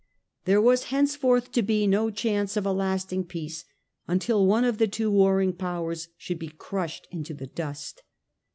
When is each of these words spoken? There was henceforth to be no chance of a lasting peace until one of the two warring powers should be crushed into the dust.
There 0.45 0.59
was 0.63 0.85
henceforth 0.85 1.51
to 1.51 1.61
be 1.61 1.85
no 1.85 2.09
chance 2.09 2.57
of 2.57 2.65
a 2.65 2.71
lasting 2.73 3.25
peace 3.25 3.65
until 4.07 4.47
one 4.47 4.63
of 4.65 4.79
the 4.79 4.87
two 4.87 5.11
warring 5.11 5.53
powers 5.53 6.07
should 6.17 6.39
be 6.39 6.49
crushed 6.49 7.07
into 7.11 7.35
the 7.35 7.45
dust. 7.45 8.01